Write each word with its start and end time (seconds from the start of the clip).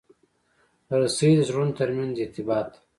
رسۍ 0.99 1.31
د 1.37 1.41
زړونو 1.49 1.73
ترمنځ 1.79 2.15
ارتباط 2.19 2.65
ده. 2.71 2.77